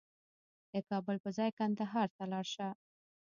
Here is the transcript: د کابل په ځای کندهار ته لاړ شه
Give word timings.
د 0.73 0.75
کابل 0.89 1.15
په 1.23 1.29
ځای 1.37 1.49
کندهار 1.59 2.07
ته 2.17 2.23
لاړ 2.31 2.45
شه 2.53 2.67